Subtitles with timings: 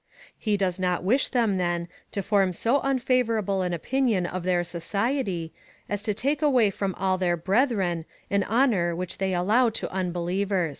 [0.35, 5.53] He does not wish them, then, to form so unfavourable an opinion of their society,
[5.87, 10.69] as to take away from all their brethren an honour which they allow to unbelievers.